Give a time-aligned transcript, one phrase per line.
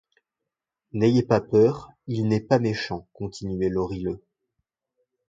[0.93, 4.23] N'ayez pas peur, il n'est pas méchant, continuait Lorilleux.